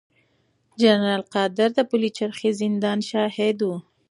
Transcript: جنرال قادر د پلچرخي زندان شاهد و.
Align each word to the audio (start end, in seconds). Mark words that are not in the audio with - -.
جنرال 0.81 1.21
قادر 1.33 1.69
د 1.77 1.79
پلچرخي 1.89 2.51
زندان 2.61 2.99
شاهد 3.09 3.57
و. 3.67 3.69